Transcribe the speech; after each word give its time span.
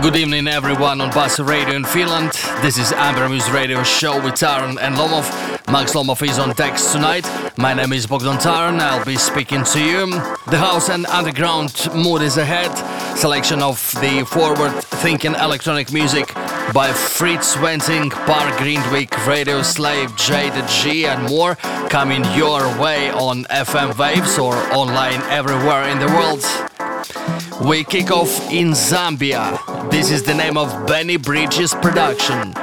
Good 0.00 0.14
evening, 0.14 0.46
everyone 0.46 1.00
on 1.00 1.10
Buzz 1.10 1.40
Radio 1.40 1.74
in 1.74 1.84
Finland. 1.84 2.30
This 2.62 2.78
is 2.78 2.92
Amber 2.92 3.28
Muse 3.28 3.50
Radio 3.50 3.82
show 3.82 4.14
with 4.22 4.34
Taran 4.34 4.78
and 4.80 4.94
Lomov. 4.94 5.26
Max 5.72 5.92
Lomov 5.92 6.22
is 6.22 6.38
on 6.38 6.54
text 6.54 6.92
tonight. 6.92 7.26
My 7.58 7.74
name 7.74 7.92
is 7.92 8.06
Bogdan 8.06 8.38
Taran. 8.38 8.78
I'll 8.78 9.04
be 9.04 9.16
speaking 9.16 9.64
to 9.64 9.80
you. 9.82 10.06
The 10.46 10.58
house 10.58 10.88
and 10.88 11.04
underground 11.06 11.88
mood 11.92 12.22
is 12.22 12.36
ahead. 12.36 12.72
Selection 13.18 13.60
of 13.60 13.92
the 14.00 14.24
forward-thinking 14.24 15.34
electronic 15.34 15.92
music 15.92 16.32
by 16.72 16.92
Fritz 16.92 17.56
Wenting, 17.56 18.10
Park 18.10 18.56
Greenwick, 18.56 19.26
Radio 19.26 19.62
Slave, 19.62 20.10
Jayda 20.12 20.64
G, 20.80 21.06
and 21.06 21.28
more 21.28 21.56
coming 21.90 22.24
your 22.36 22.60
way 22.80 23.10
on 23.10 23.44
FM 23.46 23.98
waves 23.98 24.38
or 24.38 24.54
online 24.72 25.20
everywhere 25.22 25.88
in 25.88 25.98
the 25.98 26.06
world. 26.06 26.44
We 27.66 27.82
kick 27.82 28.12
off 28.12 28.52
in 28.52 28.70
Zambia. 28.70 29.90
This 29.90 30.12
is 30.12 30.22
the 30.22 30.34
name 30.34 30.56
of 30.56 30.86
Benny 30.86 31.16
Bridges 31.16 31.74
production. 31.74 32.54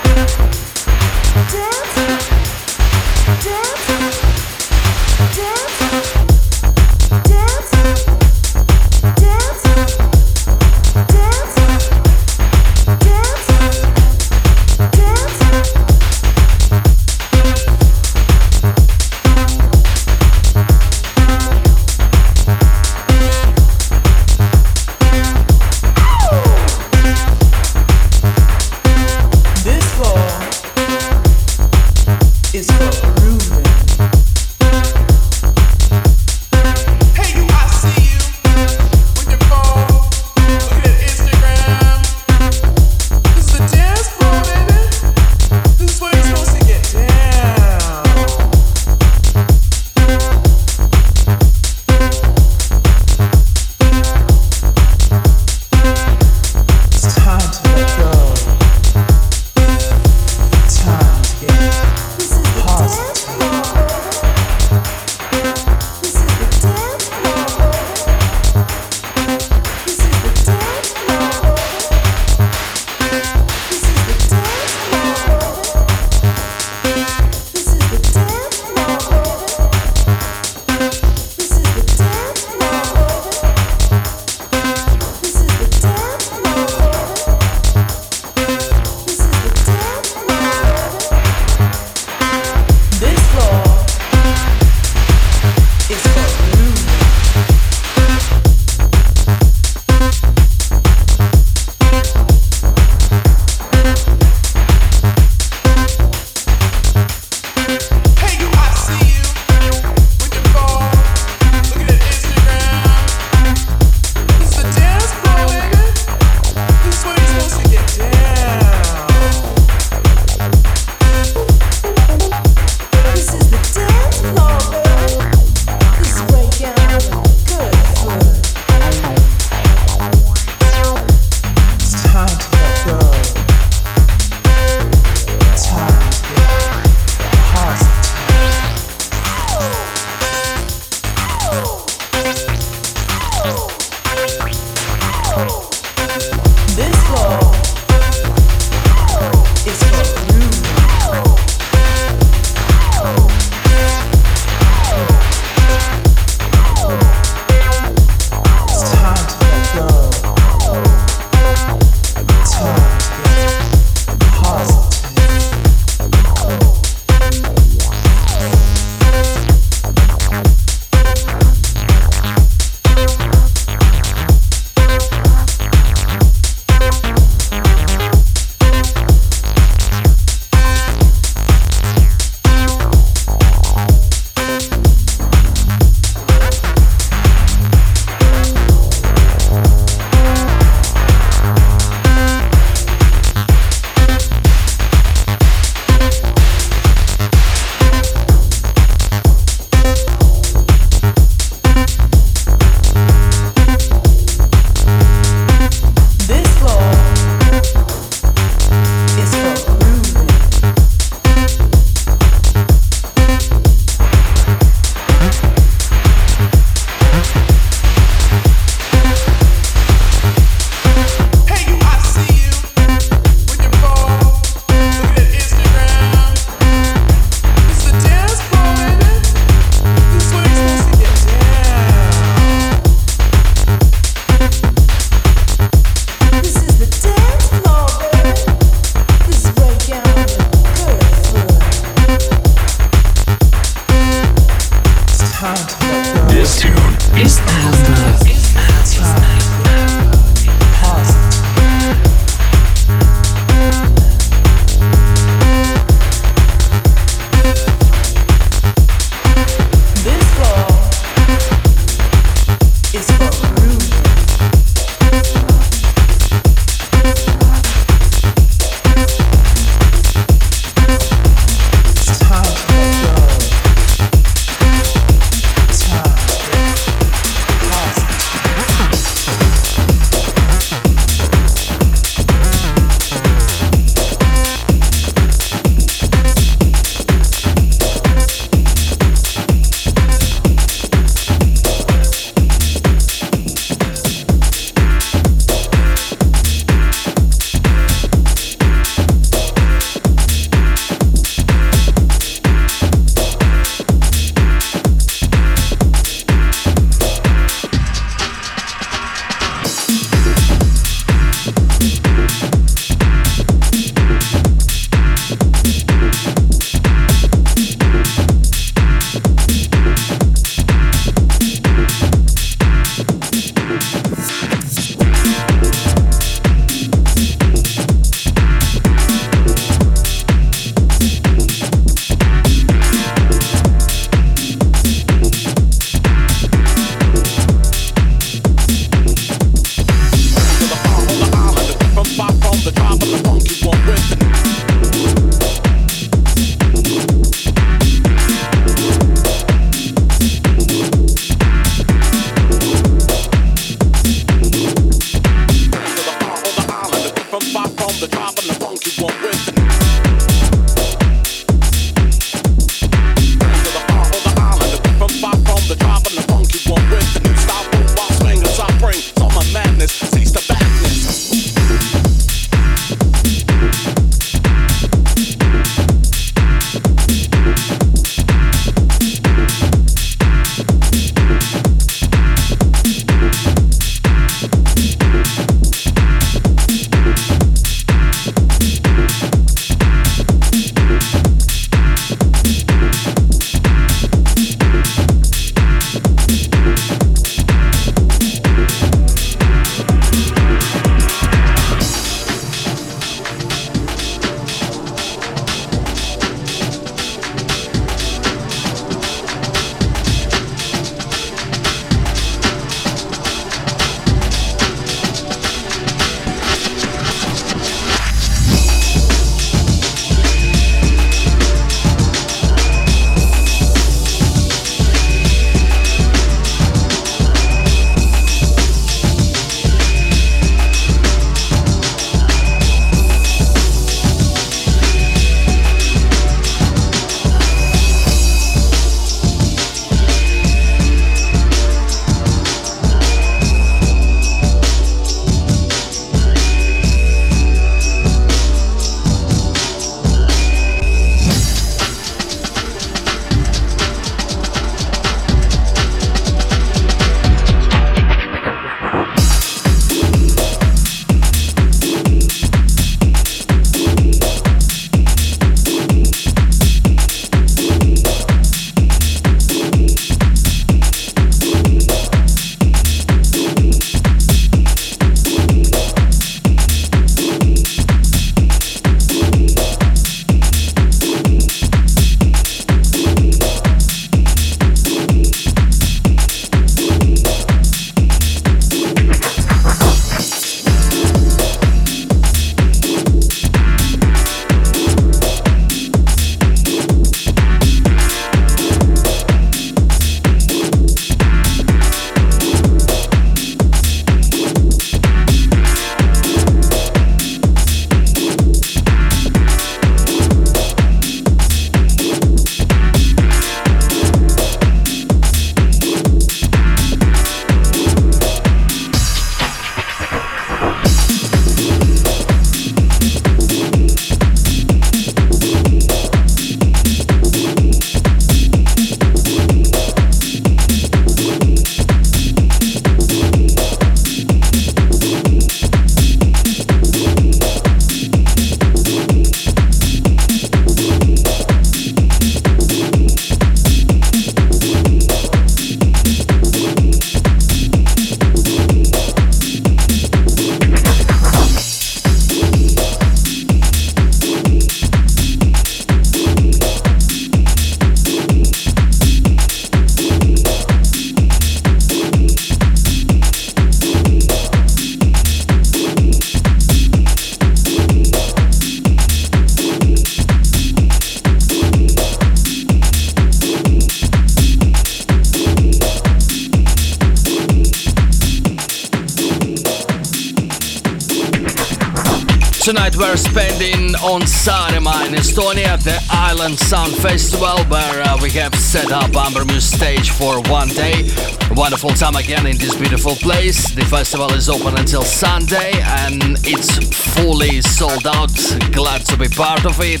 Tonight 582.64 582.96
we're 582.96 583.18
spending 583.18 583.94
on 583.96 584.22
Saaremaa 584.22 585.08
in 585.08 585.12
Estonia, 585.12 585.66
at 585.66 585.80
the 585.80 586.02
Island 586.10 586.58
Sound 586.58 586.96
Festival, 586.96 587.62
where 587.64 588.02
uh, 588.02 588.18
we 588.22 588.30
have 588.30 588.54
set 588.54 588.90
up 588.90 589.14
Amber 589.14 589.44
Muse 589.44 589.70
stage 589.70 590.08
for 590.08 590.40
one 590.48 590.68
day. 590.68 591.10
Wonderful 591.50 591.90
time 591.90 592.16
again 592.16 592.46
in 592.46 592.56
this 592.56 592.74
beautiful 592.74 593.16
place. 593.16 593.74
The 593.74 593.84
festival 593.84 594.32
is 594.32 594.48
open 594.48 594.78
until 594.78 595.02
Sunday 595.02 595.72
and 596.00 596.38
it's 596.42 596.78
fully 597.12 597.60
sold 597.60 598.06
out. 598.06 598.32
Glad 598.72 599.04
to 599.08 599.18
be 599.18 599.28
part 599.28 599.66
of 599.66 599.78
it. 599.80 600.00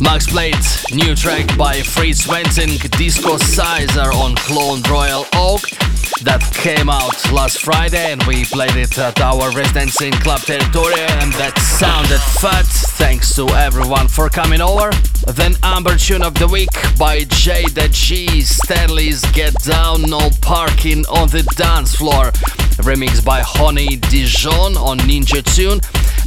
Max 0.00 0.26
played 0.26 0.56
new 0.90 1.14
track 1.14 1.54
by 1.58 1.82
Fritz 1.82 2.26
Wensing, 2.26 2.78
Disco 2.96 3.36
Sizer 3.36 4.10
on 4.14 4.34
Clone 4.36 4.80
Royal 4.88 5.26
Oak 5.34 5.68
that 6.24 6.42
came 6.54 6.88
out 6.88 7.14
last 7.32 7.62
Friday 7.62 8.12
and 8.12 8.22
we 8.24 8.44
played 8.44 8.76
it 8.76 8.98
at 8.98 9.20
our 9.20 9.52
residency 9.52 10.06
in 10.06 10.12
Club 10.14 10.40
Territoria 10.40 11.08
and 11.22 11.32
that 11.34 11.56
sounded 11.58 12.20
fat. 12.40 12.66
Thanks 12.96 13.34
to 13.36 13.46
everyone 13.48 14.08
for 14.08 14.28
coming 14.28 14.60
over. 14.60 14.90
Then 15.32 15.54
Amber 15.62 15.96
Tune 15.96 16.22
of 16.22 16.34
the 16.34 16.48
Week 16.48 16.72
by 16.98 17.20
Jayda 17.20 17.92
G. 17.92 18.40
Stanley's 18.40 19.22
Get 19.32 19.54
Down 19.62 20.02
No 20.02 20.30
Parking 20.40 21.06
on 21.06 21.28
the 21.28 21.42
Dance 21.56 21.94
Floor. 21.94 22.32
Remix 22.82 23.24
by 23.24 23.40
Honey 23.40 23.96
Dijon 23.96 24.76
on 24.76 24.98
Ninja 25.00 25.42
Tune 25.54 25.80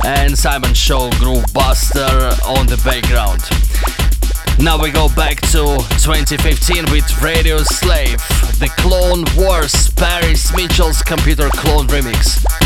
and 0.05 0.37
Simon 0.37 0.73
Show 0.73 1.09
Groove 1.19 1.45
Buster 1.53 2.35
on 2.45 2.67
the 2.67 2.79
background. 2.85 4.10
Now 4.59 4.81
we 4.81 4.91
go 4.91 5.07
back 5.15 5.41
to 5.51 5.77
2015 5.99 6.91
with 6.91 7.21
Radio 7.21 7.57
Slave, 7.59 8.17
the 8.59 8.71
Clone 8.77 9.25
Wars 9.35 9.89
Paris 9.91 10.55
Mitchell's 10.55 11.01
Computer 11.01 11.49
Clone 11.49 11.87
Remix. 11.87 12.60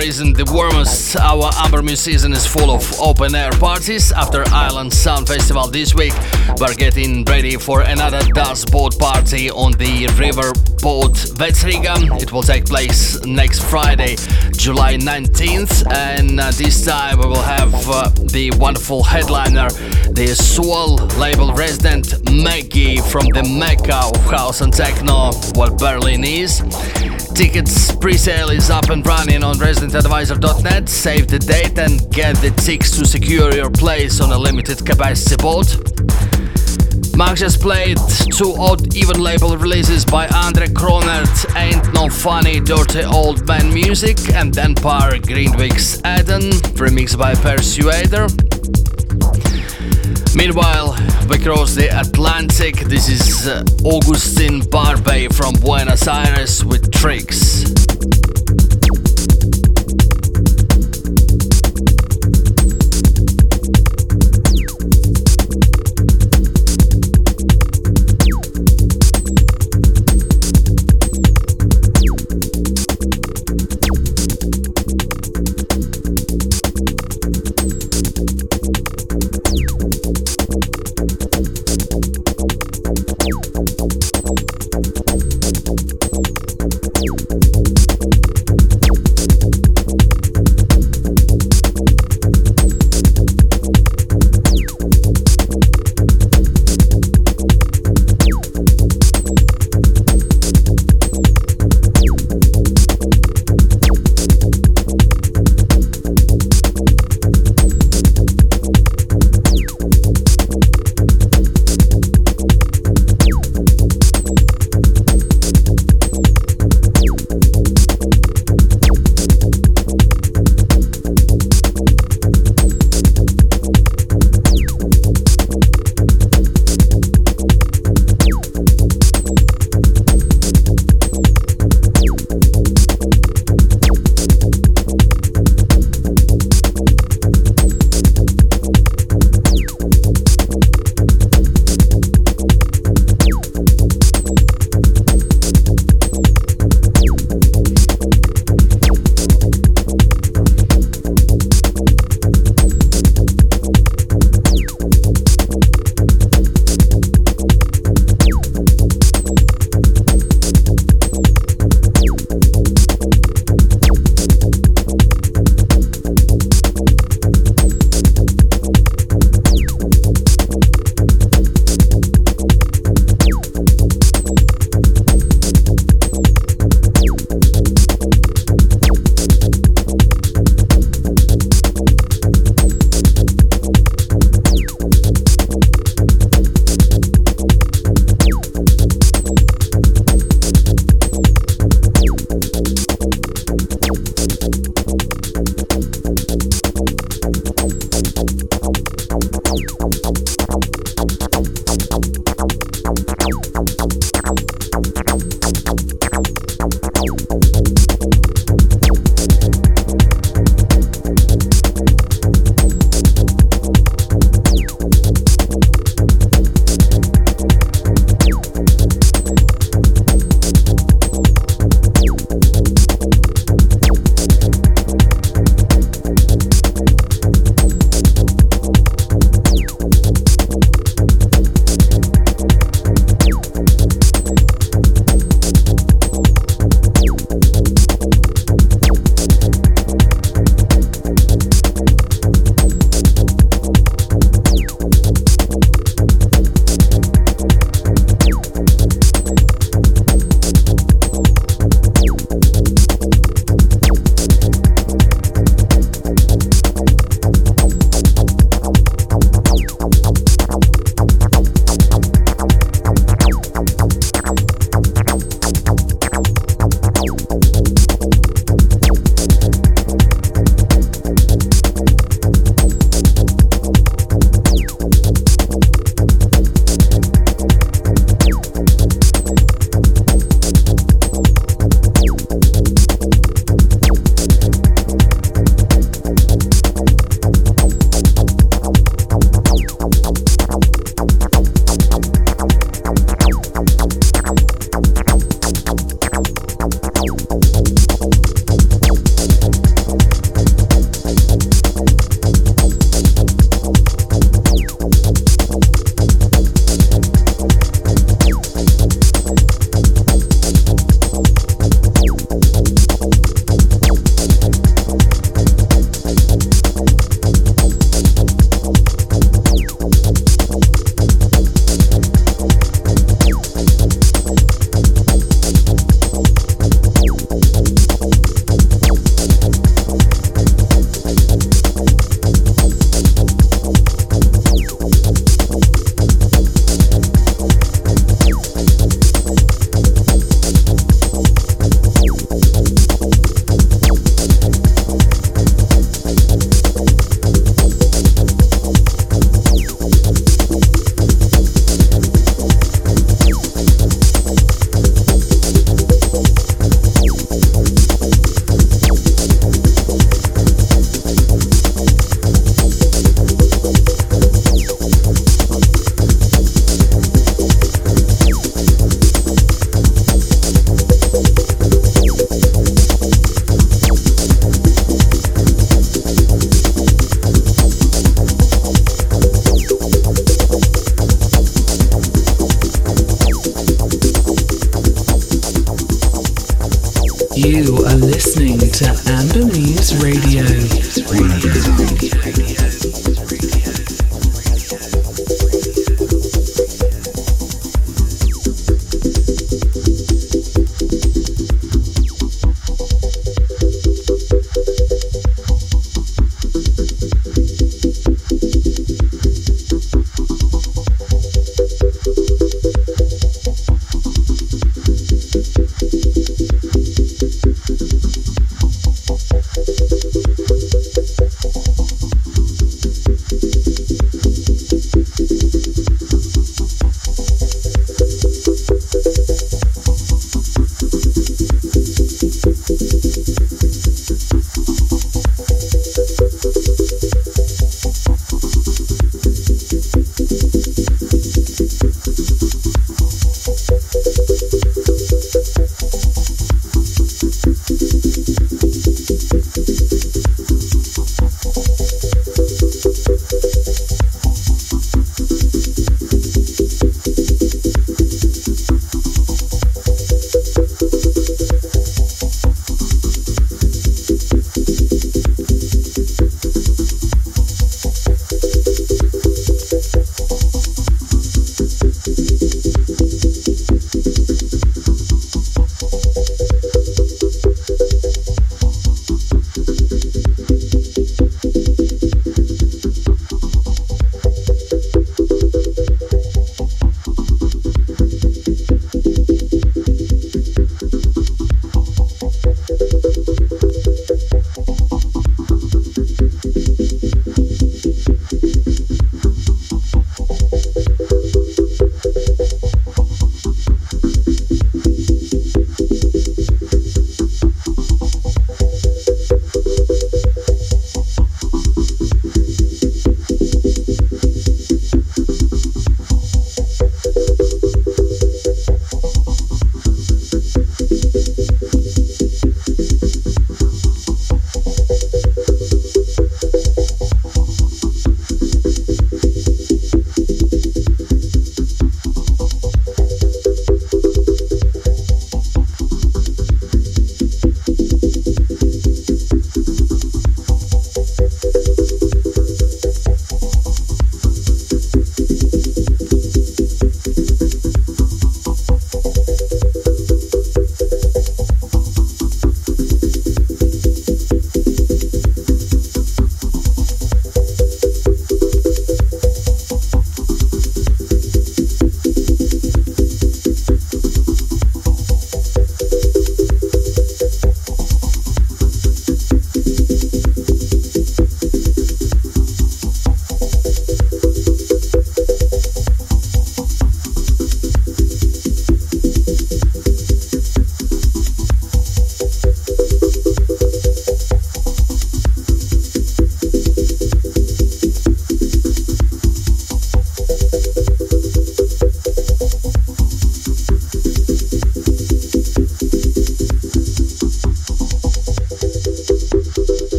Isn't 0.00 0.36
the 0.36 0.44
warmest, 0.52 1.16
our 1.16 1.50
Ambermuse 1.52 1.98
season 1.98 2.32
is 2.32 2.46
full 2.46 2.70
of 2.70 2.82
open 3.00 3.34
air 3.34 3.50
parties. 3.52 4.12
After 4.12 4.44
Island 4.48 4.92
Sound 4.92 5.26
Festival 5.26 5.66
this 5.68 5.94
week, 5.94 6.14
we're 6.58 6.74
getting 6.74 7.24
ready 7.24 7.56
for 7.56 7.82
another 7.82 8.20
dust 8.32 8.70
boat 8.70 8.98
party 8.98 9.50
on 9.50 9.72
the 9.72 10.06
river 10.18 10.52
boat 10.80 11.14
Vetsriga. 11.36 12.20
It 12.22 12.32
will 12.32 12.42
take 12.42 12.66
place 12.66 13.22
next 13.24 13.62
Friday, 13.62 14.16
July 14.52 14.96
19th, 14.96 15.90
and 15.92 16.40
uh, 16.40 16.50
this 16.52 16.84
time 16.84 17.18
we 17.18 17.26
will 17.26 17.42
have 17.42 17.72
uh, 17.88 18.08
the 18.32 18.50
wonderful 18.58 19.02
headliner, 19.02 19.70
the 20.10 20.34
Soul 20.34 20.96
label 21.18 21.52
resident 21.52 22.30
Maggie 22.30 22.98
from 22.98 23.26
the 23.26 23.42
Mecca 23.42 24.10
of 24.14 24.30
House 24.30 24.60
and 24.60 24.72
Techno, 24.72 25.32
what 25.54 25.78
Berlin 25.78 26.24
is. 26.24 26.60
Tickets 27.40 27.96
pre-sale 27.96 28.50
is 28.50 28.68
up 28.68 28.90
and 28.90 29.04
running 29.06 29.42
on 29.42 29.54
residentadvisor.net. 29.54 30.90
Save 30.90 31.28
the 31.28 31.38
date 31.38 31.78
and 31.78 31.98
get 32.12 32.36
the 32.36 32.50
tickets 32.50 32.98
to 32.98 33.06
secure 33.06 33.50
your 33.54 33.70
place 33.70 34.20
on 34.20 34.30
a 34.30 34.36
limited 34.36 34.84
capacity 34.84 35.36
boat. 35.42 35.74
Max 37.16 37.40
has 37.40 37.56
played 37.56 37.96
two 38.36 38.54
odd 38.58 38.94
even 38.94 39.22
label 39.22 39.56
releases 39.56 40.04
by 40.04 40.28
Andre 40.28 40.66
Kronert, 40.66 41.56
Ain't 41.56 41.94
No 41.94 42.10
Funny 42.10 42.60
Dirty 42.60 43.04
Old 43.04 43.46
Man 43.46 43.72
Music, 43.72 44.18
and 44.34 44.52
then 44.52 44.74
Pär 44.74 45.18
Grindvik's 45.22 45.96
Eden, 46.00 46.50
remixed 46.76 47.16
by 47.16 47.34
Persuader. 47.36 48.26
Meanwhile, 50.36 50.89
we 51.30 51.38
cross 51.38 51.76
the 51.76 51.86
Atlantic. 51.86 52.74
This 52.80 53.08
is 53.08 53.46
uh, 53.46 53.62
Augustin 53.84 54.62
Barbey 54.62 55.28
from 55.32 55.54
Buenos 55.54 56.08
Aires 56.08 56.64
with 56.64 56.90
Tricks. 56.90 57.64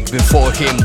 Brunswick 0.00 0.20
before 0.20 0.52
him. 0.52 0.78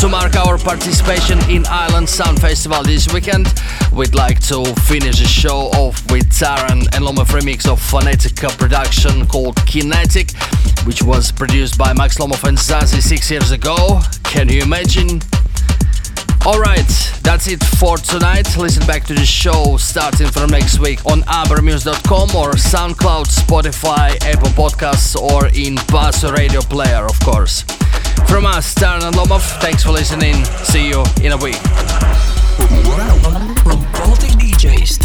To 0.00 0.08
mark 0.08 0.34
our 0.36 0.58
participation 0.58 1.38
in 1.48 1.64
Island 1.68 2.08
Sound 2.08 2.40
Festival 2.40 2.82
this 2.82 3.12
weekend, 3.12 3.52
we'd 3.92 4.14
like 4.14 4.40
to 4.48 4.64
finish 4.82 5.20
the 5.20 5.26
show 5.26 5.68
off 5.78 6.10
with 6.10 6.28
Taran 6.30 6.82
and 6.94 7.04
Lomov 7.04 7.28
remix 7.28 7.70
of 7.70 7.80
Phonetica 7.80 8.56
production 8.58 9.26
called 9.26 9.56
Kinetic, 9.66 10.32
which 10.84 11.02
was 11.02 11.30
produced 11.30 11.78
by 11.78 11.92
Max 11.92 12.18
Lomov 12.18 12.46
and 12.48 12.58
Zazie 12.58 13.00
six 13.00 13.30
years 13.30 13.52
ago. 13.52 14.00
Can 14.24 14.48
you 14.48 14.62
imagine? 14.62 15.20
Alright, 16.44 16.88
that's 17.22 17.46
it 17.46 17.62
for 17.62 17.96
tonight. 17.98 18.56
Listen 18.56 18.84
back 18.84 19.04
to 19.04 19.14
the 19.14 19.24
show 19.24 19.76
starting 19.76 20.26
from 20.26 20.50
next 20.50 20.80
week 20.80 20.98
on 21.06 21.22
ambermuse.com 21.22 22.34
or 22.34 22.50
SoundCloud, 22.52 23.26
Spotify, 23.26 24.20
Apple 24.24 24.48
Podcasts, 24.48 25.14
or 25.14 25.46
in 25.54 25.76
Bass 25.86 26.24
Radio 26.24 26.60
Player, 26.60 27.04
of 27.04 27.18
course. 27.20 27.62
From 28.26 28.44
us, 28.44 28.74
Taran 28.74 29.04
and 29.04 29.14
Lomov, 29.14 29.60
thanks 29.60 29.84
for 29.84 29.92
listening. 29.92 30.44
See 30.64 30.88
you 30.88 31.04
in 31.22 31.30
a 31.30 31.36
week. 31.36 31.54
From 33.62 33.78
Baltic 33.92 34.32
DJs 34.32 35.02